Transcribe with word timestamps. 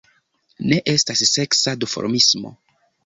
Ne 0.71 0.79
estas 0.95 1.23
seksa 1.33 1.75
duformismo. 1.85 2.55